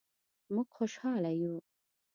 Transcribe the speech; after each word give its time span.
مونږ 0.53 0.67
خوشحاله 0.75 1.31
یو 1.41 1.55